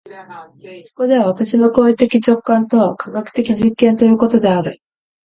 [0.81, 4.81] そこでは私の行為的直観とは科学的実験ということである。